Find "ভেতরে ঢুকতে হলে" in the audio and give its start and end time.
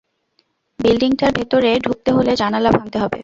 1.37-2.31